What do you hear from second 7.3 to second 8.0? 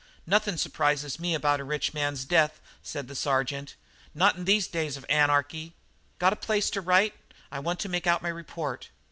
I want to